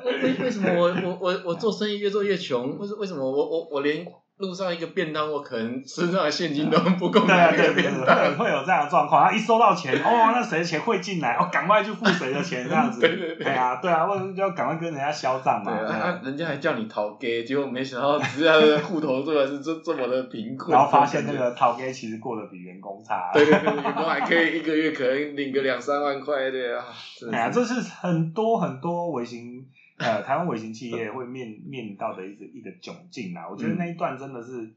[0.05, 2.77] 为为为什么我 我我我做生意越做越穷？
[2.77, 4.05] 为什为什么我我我连
[4.37, 8.15] 路上一个便当，我可能身上的现金都不够对啊，买那对对对，个便当。
[8.35, 9.23] 会会有这样的状况。
[9.23, 12.99] 然后一收到钱，哦，那谁的钱会进来，哦，赶快去付谁的钱，这样子。
[13.01, 15.79] 对对对哎呀，对啊，为什么就要赶快跟人家销账对嘛？
[15.87, 23.29] 啊，啊人家还叫你逃给，结果没想到只是他的户头居然是这 这么的贫困，然后发现那个陶哥其实过得比员工差。
[23.33, 26.83] 对对对，员工还可以一个月可能领个两三万块的啊，
[27.31, 29.63] 哎呀，是这是很多很多微型
[30.03, 33.47] 呃台湾微型企业会面面临到的一个一个窘境啊。
[33.49, 34.71] 我觉得嗯那一段真的是，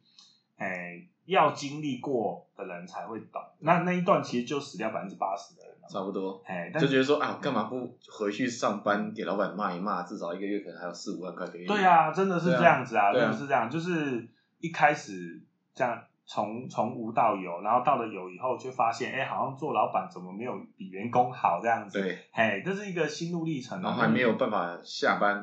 [0.57, 3.43] 哎，要经历过的人才会懂。
[3.61, 5.89] 那那一段其实就死掉百分之八十的人了。
[5.89, 6.43] 差不多。
[6.47, 11.67] 哎，但就觉得说啊，我干嘛不回去上班，给老板骂一骂，至少一个月可能还有四五万块可以。
[11.67, 14.29] 对啊，真的是这样子啊真的是这样，就是
[14.61, 15.43] 一开始
[15.75, 22.03] 这样从从无到有，然后到了有以后，就发现哎，好像做老板怎么没有比员工好这样子。
[22.03, 25.37] 对，嘿，这是一个心路历程啊，然后还没有办法下班，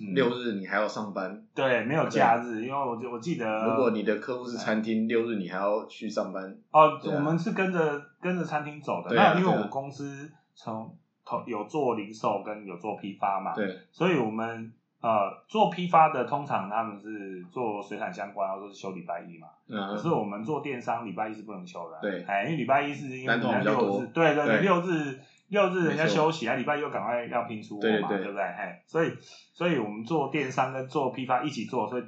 [0.00, 1.44] 嗯六日你还要上班。
[1.52, 6.56] 对，没有假日，因为我就我记得，如果你的客户是餐厅，六日你还要去上班。
[6.70, 9.16] 哦，啊我们是跟着跟着餐厅走的。
[9.16, 19.48] 那因为我公司从头有做零售跟有做批发嘛，对，所以我们呃做批发的通常他们是做水产相关，或者是休礼拜一嘛。
[19.68, 21.98] 嗯可是我们做电商礼拜一是不能休的。
[22.00, 28.42] 对哎，因为礼拜一是因为单通人家比较多六日，对对对六日六日人家休息，啊，礼拜一又赶快要拼出货嘛，对不对？
[28.42, 29.12] 哎，所以
[29.52, 32.02] 所以我们做电商跟做批发一起做，所以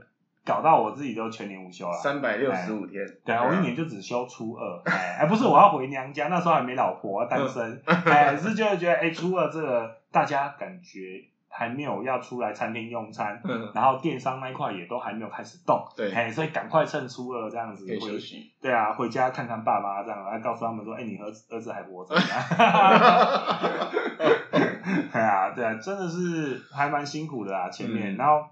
[0.44, 1.92] 搞到我自己都全年无休了。
[1.92, 3.06] 三百六十五天。
[3.24, 16.10] 对啊，我一年就只休初二，哎，哎，不是我要回娘家，那时候还没老婆，单身，哎，是就是觉得，哎，初二这个大家感觉还没有要出来餐厅用餐，嗯，然后电商那一块也都还没有开始动，对。
[16.12, 18.50] 哎，所以赶快趁初二这样子可以回休息。
[18.62, 22.14] 对啊，回家看看爸妈这样，来告诉他们说，哎，你儿子儿子还活着，
[25.12, 28.16] 哎呀，对啊，真的是还蛮辛苦的啊，前面，嗯。
[28.16, 28.44] 然后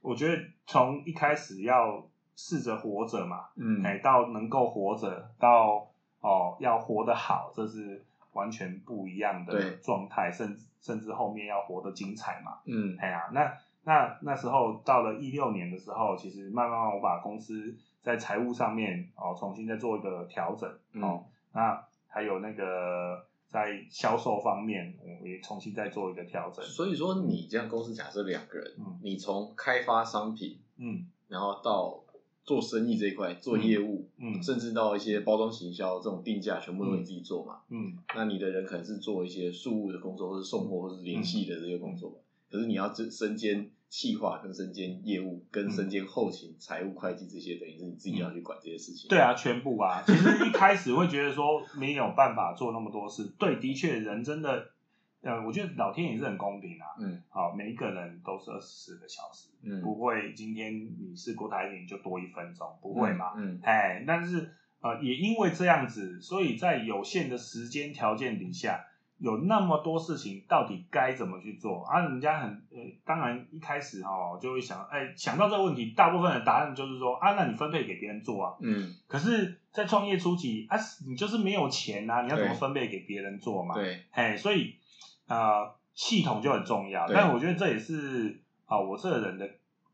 [0.00, 5.88] 我觉得从一开始要试着活着嘛，嗯，哎，到能够活着，到
[6.20, 9.76] 哦要活得好，这是完全不一样的对。
[9.82, 12.58] 状态，甚至甚至后面要活得精彩嘛。
[12.64, 26.64] 嗯，哎呀，那那那时候到了一六年的时候，其实慢慢我把公司在财务上面哦重新再做一个调整嗯哦，那还有那个在销售方面，我也重新再做一个调整。
[26.64, 32.00] 所以说你这样公司假设两个人，嗯你从开发商品，嗯然后到
[32.46, 37.58] 做生意这一块做业务，嗯甚至到一些包装行销这种定价，全部都你自己做嘛。
[37.68, 42.16] 嗯那你的人可能是做一些事务的工作，或是送货，或是联系的这些工作嘛。
[42.48, 49.08] 可是你要身身兼企划、跟身兼业务、跟身兼后勤、财务、会计这些，等于是你自己要去管这些事情。
[49.08, 50.02] 对啊，全部啊。
[50.06, 54.68] 其实一开始会觉得说没有办法做那么多事，对，的确人真的，
[55.22, 56.86] 呃，我觉得老天也是很公平啊。
[56.98, 63.32] 嗯好，每一个人都是二十四个小时，嗯，不会今天你是郭台铭就多一分钟，不会嘛？
[63.36, 64.50] 嗯哎，但是
[64.80, 68.84] 呃，也因为这样子，所以在有限的时间条件底下，
[69.18, 72.00] 有那么多事情，到底该怎么去做啊？
[72.08, 78.54] 人家很呃，当然一开始哦就会想，哎，想到这个问题，大部分的答案就是说啊，那你分配给别人做啊。
[78.60, 80.76] 嗯，可是，在创业初期啊，
[81.08, 83.74] 你就是没有钱啊，你要怎么分配给别人做嘛？
[83.74, 84.76] 对，哎，所以
[85.26, 87.06] 呃，系统就很重要。
[87.08, 89.48] 但我觉得这也是啊、我这个人的，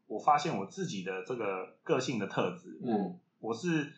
[0.06, 2.90] 我发现我自己的这个个性的特质，嗯。
[2.90, 3.92] 我我是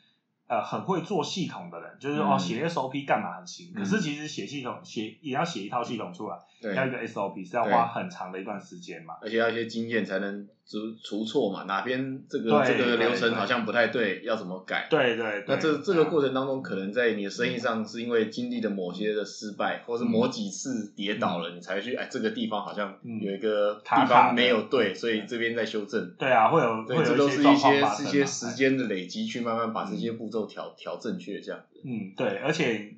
[0.46, 6.74] 呃很会做系统的人，就是、嗯哦写 SOP 干嘛很行，嗯可是其实写系统写也要写一套系统出来，对。
[6.74, 9.14] 要一个 SOP 是要花很长的一段时间嘛。
[9.20, 14.86] 而且要一些经验才能除除错嘛，哪边这个这个流程好像不太对，要怎么改？
[14.88, 26.14] 对对对，那这这个过程，当中，可能在你的生意上是因为经历了某些的失败，或是某几次跌倒了，你才去哎这个地方好像嗯有一个地方没有对，所以这边在修正。
[26.18, 31.82] 对啊，会有对，会这都是一些一些时间的累积，去慢慢把这些步骤调调正确，这样子。
[31.84, 32.94] 嗯，对，而且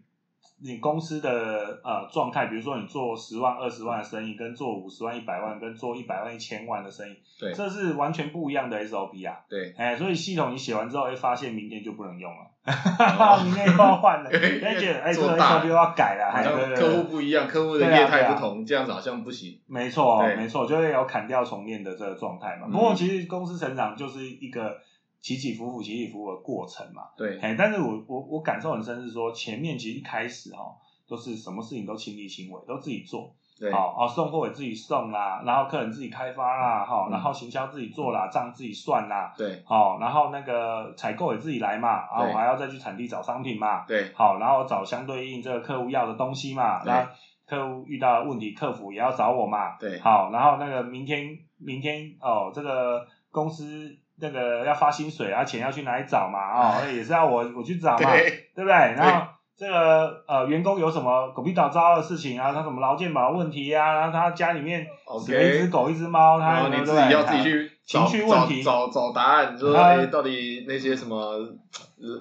[0.59, 7.53] 你公司的呃状态，比如说你做十万、二十万的生意，跟做五十万、一百万，跟做一百万、一千万的生意，对。
[7.53, 9.37] 这是完全不一样的 SOP 啊。
[9.49, 12.73] 对，哎，所以系统你写完之后，会发现明天就不能用了，哈
[13.07, 19.61] 哈 明天又要换了， 哎，觉得哎这个 SOP 又要改了，好哎，对像对对，客户不一样，客户的业态不同，这样子好像不行。
[19.67, 20.37] 没错，对。
[20.37, 22.67] 没错，就会有砍掉重练的这个状态嘛。
[22.69, 22.73] 嗯。
[22.73, 24.79] 不过其实公司成长就是一个
[25.21, 27.03] 起起伏伏、起起伏伏的过程嘛。
[27.17, 30.75] 对，哎，但是我我我感受很深是说，前面其实一开始哈、
[31.09, 47.09] 都是什么事情都亲力亲为，都自己做，对，好哦，送货也自己送啦，然后客人自己开发啦，哈、嗯然后行销自己做啦，账自己算啦，对，好、然后那个采购也自己来嘛，然后对我还要再去产地找商品嘛，对，好，然后找相对应这个客户要的东西嘛，对那
[47.47, 56.39] 客户遇到的问题，客服也要找我嘛，对，好，然后那个明天明天哦，这个公司那个要发薪水啊，钱要去哪里找嘛？
[56.53, 58.71] 哦，也是要我我去找嘛，对，对不对？
[58.71, 59.27] 然后
[59.57, 64.87] 这个呃员工有什么狗屁倒灶的事情啊，他什么劳健保问题啊，然后他家里面
[65.19, 68.63] 死了一只狗一只猫，他然后你自己要自己去情找绪问题。
[68.63, 71.49] 找找找答案，你说啊哎，到底那些什么呃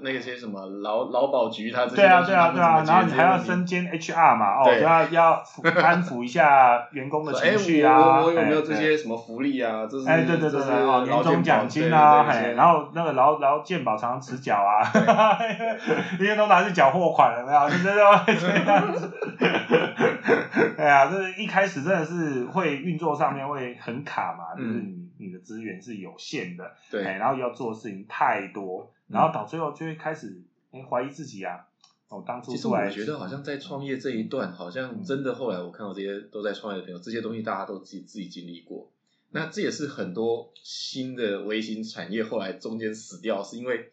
[0.01, 5.43] 那些什么劳劳保局他这些对啊，对啊，对啊，然后你还要身兼 HR 嘛，哦，就要要
[5.83, 9.85] 安抚一下员工的情绪我啊，我我有没有这些什么福利啊？
[9.91, 12.23] 这是哎，对对对哦，年终奖金啊，
[12.55, 14.79] 然后那个劳劳健保常常迟缴啊，
[16.19, 17.69] 因为都拿去缴货款了，没有？
[17.69, 19.11] 就真的会这样子。
[20.77, 30.41] 哎呀，这一开始真的是会运作上面会很卡嘛，就是你你的资源是有限的，哎，对然后要做的事情太多，然后到最后就会开始
[30.71, 31.67] 哎怀疑自己啊。
[32.07, 38.91] 哦，当初其实我觉得好像在创业这一段，好像真的后来我看到这些都在创业的朋友，这些东西大家都自己自己经历过。
[39.31, 43.91] 那这也是很多新的微型产业后来中间死掉，是因为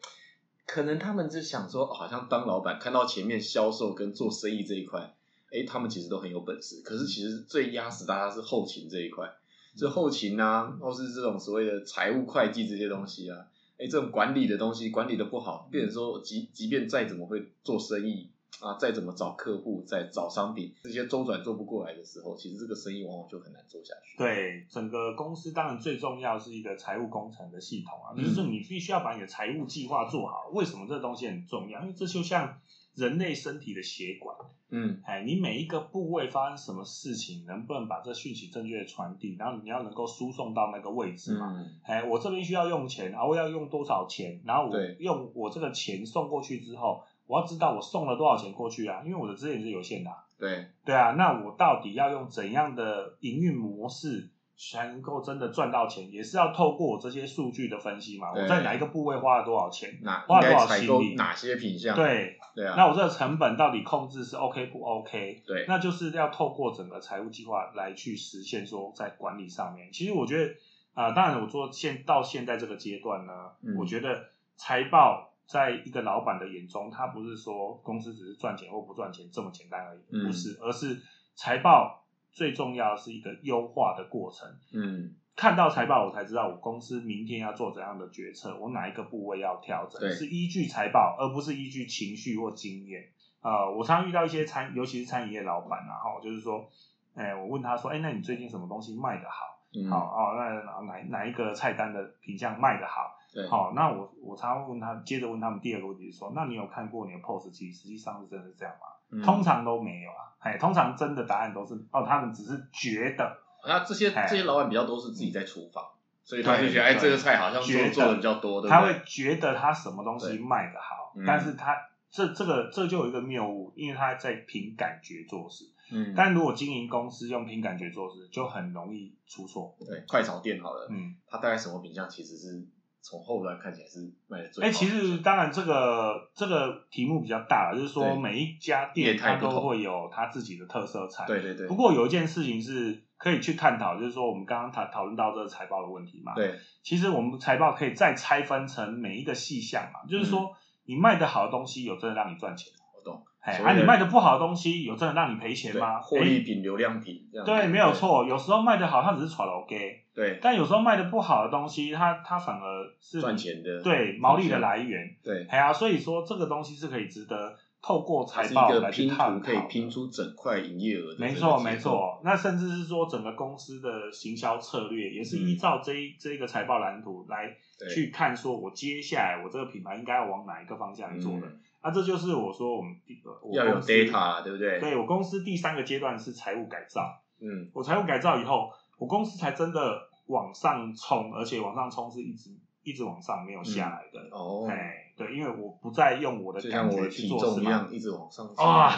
[0.67, 5.15] 可能他们就想说，哦好像当老板看到前面销售跟做生意这一块，
[5.51, 6.83] 哎，他们其实都很有本事。
[6.85, 9.27] 可是其实最压死大家是后勤这一块，
[9.75, 13.47] 这后勤啊，或是这种所谓的财务会计这些东西啊，
[13.83, 24.17] 哎，这种管理的东西管理的不好，变成说即即便再怎么会做生意啊，再怎么找客户、再找商品，这些周转做不过来的时候，其实这个生意往往就很难做下去。
[24.19, 30.49] 对整个公司，当然最重要是一个财务工程的系统啊，嗯就是你必须要把你的财务计划做好。
[30.53, 31.81] 为什么这东西很重要？
[31.83, 32.61] 因为这就像
[32.95, 34.37] 人类身体的血管，
[34.69, 41.55] 嗯，哎，你每一个部位发生什么事情，能不能把这讯息正确的传递，然后你要能够输送到那个位置嘛？
[41.59, 44.43] 嗯，哎，我这边需要用钱啊，我要用多少钱？
[44.45, 56.11] 然后我用我这个钱送过去之后，我要知道我送了多少钱过去啊，因为我的资源是有限的啊、对，对啊，那我到底要用怎样的营运模式才能够真的赚到钱？
[56.13, 58.33] 也是要透过我这些数据的分析嘛。
[58.33, 59.99] 我在哪一个部位花了多少钱？
[60.03, 61.15] 哪花了多少心力？
[61.15, 61.97] 哪些品相？
[61.97, 65.43] 对，对啊，那我这个成本到底控制是 OK 不 OK？
[65.47, 69.91] 对，那就是要透过整个财务计划来去实现说在管理上面。
[69.93, 70.55] 其实我觉得
[70.95, 73.33] 啊、当然我做现到现在这个阶段呢，
[73.63, 81.01] 嗯我觉得财报在一个老板的眼中，他不是说公司只是赚钱或不赚钱这么简单而已，嗯不是，而是
[81.35, 84.49] 财报最重要的是一个优化的过程。
[84.73, 93.11] 嗯，看到财报，我才知道我公司明天要做怎样的决策，我哪一个部位要调整，是依据财报，而不是依据情绪或经验。
[93.43, 96.71] 呃，我常遇到一些餐，尤其是餐饮业老板啊，哈，就是说，
[97.15, 99.59] 哎、我问他说，哎、那你最近什么东西卖得好？
[99.75, 103.17] 嗯好哦，那哪哪一个菜单的品相卖得好？
[103.33, 108.87] 对，好，那我我常常问他，接着问他们第二个问题是说，那你有看过你的 POS 机实际上是真的是这样吗？
[109.11, 115.85] 嗯通常都没有啊，哎，通常真的答案都是哦，他们只是觉得，那这些哎这些老板比较都是自己在厨房，
[116.25, 118.71] 所以他就对觉得哎，对这个菜好像做做的比较多，对对？
[118.71, 121.77] 他会觉得他什么东西对卖的好，嗯但是他
[122.11, 125.65] 这这个这就有一个谬误，因为他在凭感觉做事。
[125.91, 129.75] 嗯，但如果经营公司用凭感觉做事，就很容易出错。
[129.79, 132.67] 对快炒店好了，嗯，它大概什么品相其实是
[133.03, 141.27] 从后端看起来是卖的最哎、好的其实当然这个这个题目比较大，就是说每一家店它都会有它自己的特色菜。
[141.27, 146.35] 对对对，不过有一件事情是可以去探讨，就是说我们刚刚讨讨论到这个财报的问题嘛。。
[146.37, 152.73] 对其实我们财报可以再拆分成每一个细项嘛，就是说你卖的好的东西有真的让你赚钱。
[152.97, 155.99] 我懂，哎，啊，你卖的不好的东西，有真的让你赔钱对吗？
[156.01, 157.45] 获利品、流量品这样。
[157.45, 158.25] 对，没有错。
[158.25, 162.63] 有时候卖的好，它只是炒楼给，对，但有时候卖的不好的东西，它它反而
[163.01, 165.09] 是赚钱的，对毛利的来源。
[165.25, 171.19] 对，哎呀，所以说这个东西是可以值得透过财报来个拼去探讨可以拼出整块营业额的。
[171.19, 171.77] 没错，没。
[171.77, 172.21] 错。
[172.23, 177.55] 那甚至是说整个公司的行销策略，也是依照这一、这一个财报蓝图来
[177.93, 181.47] 去看，说我接下来我这个品牌应该要往哪一个方向做的。
[181.47, 184.79] 嗯那这就是我说我们第呃我要有公司 data，对不对？
[184.79, 187.21] 对我公司第三个阶段是财务改造。
[187.41, 192.51] 嗯，我财务改造以后，我公司才真的往上冲，而且往上冲是一直
[192.85, 194.21] 一直往上没有下来的。
[194.31, 197.89] 哦，哎，对，因为我不再用我的感觉去体做事嘛重一样，。
[197.93, 198.57] 一直往上升。
[198.65, 198.93] 哇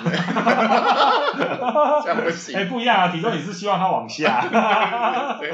[2.03, 2.57] 这样不行。
[2.57, 3.09] 哎、不一样啊！
[3.13, 4.41] 体重你是希望它往下。
[5.41, 5.53] 对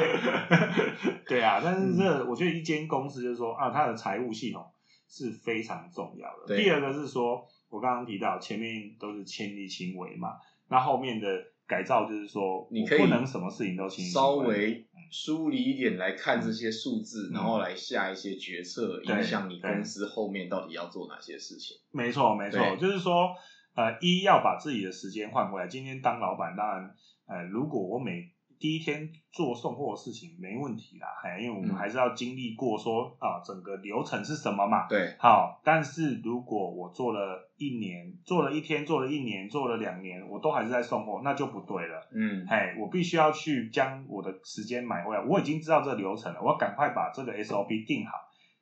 [1.27, 4.65] 对啊，但是这我觉得一间公司就是说啊，它的财务系统
[5.09, 6.47] 是非常重要的。
[6.49, 10.35] 对第二个是说，我刚刚提到前面都是亲力亲为嘛，
[10.69, 11.27] 那后面的
[11.67, 21.77] 改造就是说，你可以我不能什么事情都亲力亲为稍微梳理一点来看这些数字，嗯然后来下一些决策，影响你公司后面到底要做哪些事情。
[21.91, 23.35] 没错，没错，就是说，
[23.75, 25.67] 呃，一要把自己的时间换回来。
[25.67, 26.95] 今天当老板，当然，
[27.27, 28.31] 呃，如果我每
[28.61, 34.87] 第一天做送货的事情没问题啦，哎，因为我们嗯还是要经历过说啊，整个流程是什么嘛。
[34.87, 42.07] 对，好，但是如果我做了一年，做了一天，做了一年，做了两年，我都还是在送货，那就不对了。
[42.15, 45.25] 嗯，哎，我必须要去将我的时间买回来。
[45.25, 48.13] 我已经知道这个流程了，我要赶快把这个 SOP 定好，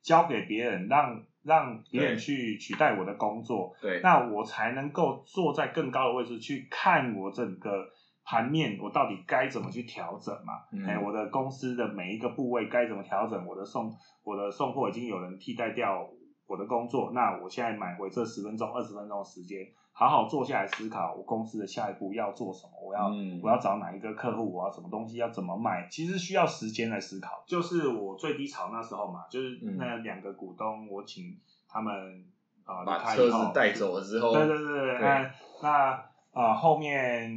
[0.01, 3.75] 交给别人，让让别人去取代我的工作。
[3.81, 7.85] 对，那我才能够坐在更高的位置去看我整个
[8.29, 10.53] 盘面，我到底该怎么去调整嘛？
[10.71, 13.43] 嗯哎、我的公司的每一个部位该怎么调整？
[13.47, 13.91] 我的送
[14.23, 16.07] 我的送货已经有人替代掉
[16.45, 27.43] 我的工作，那我现在买回这十分钟、二十分钟的时间，好好坐下来思考我公司的下一步要做什么，我要、嗯我要找哪一个客户，我要什么东西要怎么卖，其实需要时间来思考。
[27.47, 31.35] 就是我最低潮那时候嘛，就是嗯那两个股东，我请
[31.67, 31.91] 他们
[32.63, 35.31] 啊、离把开以后车子带走了之后，对对对对，对那
[35.63, 37.27] 那啊、后面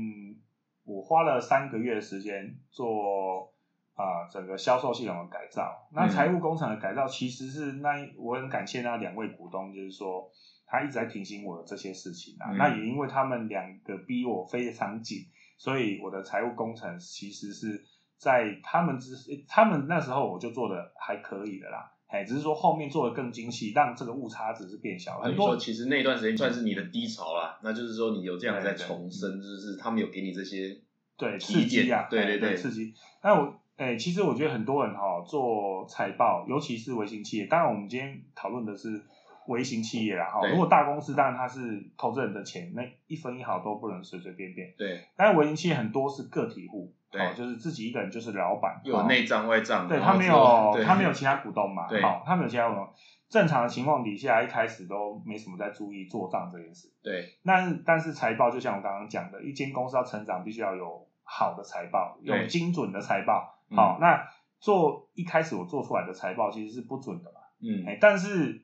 [0.85, 3.53] 我花了三个月的时间做
[3.95, 5.89] 啊、整个销售系统的改造。
[5.93, 10.31] 那嗯财务工程的改造其实是那我很感谢那两位股东，就是说
[10.67, 12.51] 他一直在提醒我的这些事情啊。
[12.53, 15.19] 嗯那也因为他们两个逼我非常紧，
[15.59, 17.85] 所以我的财务工程其实是
[18.17, 19.15] 在他们之
[19.47, 21.93] 他们那时候我就做的还可以的啦。
[22.13, 25.19] 哎，只是说后面做的更精细，让这个误差值是变小。
[25.21, 30.79] 很多其实那段时间算是你的低潮啦，那就是说你有这样在重生，就是他们有给你这些
[31.17, 32.93] 对刺激啊点，对哎对对刺激。
[33.23, 39.03] 那我哎、其实我觉得很多人哈、做财报，尤其是微型企业，当然我们今天讨论的是
[39.47, 40.47] 微型企业啦哈。
[40.49, 44.75] 如果大公司，当然它是投资人的钱，那一分一毫都不能随随便便。
[44.77, 50.35] 对，但是微型企业很多是个体户，对哦，就是自己一个人就是老板，有内账外账，对他没有
[50.85, 52.89] 他没有其他股东嘛，对好，他没有其他股东。
[53.29, 56.93] 正常的情况底下，一开始都没什么在注意做账这件事。
[57.03, 63.59] 对那但是财报就像我刚刚讲的，一间公司要成长，必须要有好的财报，有精准的财报。
[63.71, 64.29] 嗯好，那
[64.61, 68.63] 做一开始我做出来的财报其实是不准的嘛，嗯哎、但是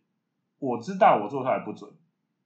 [0.58, 1.90] 我知道我做出来不准，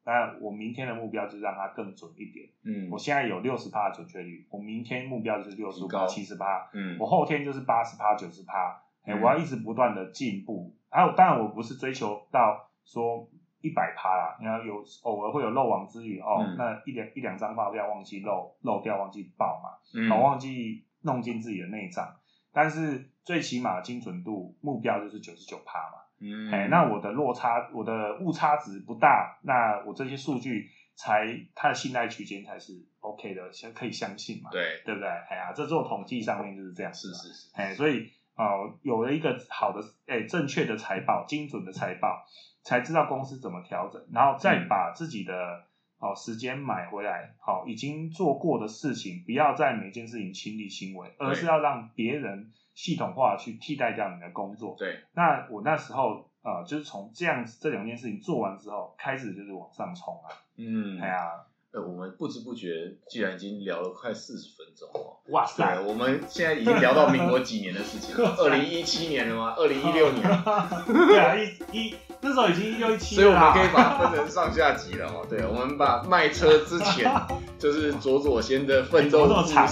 [0.05, 2.49] 那我明天的目标就是让它更准一点。
[2.65, 10.75] 嗯我现在有六十趴的准确率，我明天目标就是六十五趴、七十趴，嗯我后天就是八十趴、九十趴，哎，嗯我要一直不断的进步。
[10.91, 13.27] 还有，当然我不是追求到说
[13.63, 22.17] 一百趴啦，你要有偶尔会有漏网之鱼哦，嗯那一两一两张发票忘记漏漏掉，忘记报嘛，嗯哦，忘记弄进自己的内账，
[22.53, 26.03] 但是最起码精准度目标就是九十九趴嘛。
[26.23, 26.51] 嗯。
[26.53, 35.09] 哎、那我的落差，我的误差值不大，那我这些数据才它的信赖区间才是 OK 的，相可以相信嘛，对对不对？
[35.09, 42.25] 哎呀，这做统计上面就是这样是是是，哎，所以哦、呃有了一个好的哎正确的财报、精准的财报，
[42.63, 44.69] 才知道公司怎么调整，然后再嗯。
[44.69, 45.65] 把自己的
[45.99, 54.75] 哦时间买回来，好、已经做过的事情，不要在每件事情亲力亲为，而是要让别人系统化去替代掉你的工作。
[54.79, 61.31] 对那我那时候呃，就是从这样子这两件事情做完之后，开始就是往上冲啊，嗯哎呀，
[61.73, 62.69] 呃，我们不知不觉
[63.09, 68.35] 既然已经聊了快四十分钟了，哇塞，，我们现在已经聊到民国几年的事情了？
[68.43, 69.55] 二零一七年了吗？
[69.57, 70.23] 二零一六年，
[70.87, 71.95] 对啊，一一
[72.25, 75.27] 那时候已经一六一七所以我们可以把它分成上下集了哦。
[75.29, 77.13] 对，我们把卖车之前
[77.59, 79.67] 就是佐佐先的奋斗故事上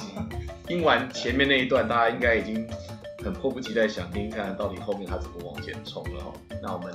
[0.00, 0.06] 集，
[0.66, 2.66] 听完前面那一段，大家应该已经
[3.22, 6.32] 很迫不及待想听看到底后面他怎么往前冲了哈。
[6.62, 6.90] 那我们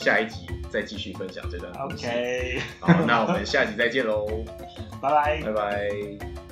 [0.00, 2.06] 下一集再继续分享这段故事。
[2.06, 4.26] OK，好，那我们下集再见喽，
[5.02, 5.10] 拜
[5.42, 5.52] 拜拜。
[5.52, 6.47] 拜。